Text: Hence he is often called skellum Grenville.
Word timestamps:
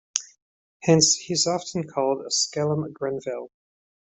Hence 0.81 1.13
he 1.13 1.35
is 1.35 1.45
often 1.45 1.87
called 1.87 2.25
skellum 2.33 2.91
Grenville. 2.91 3.49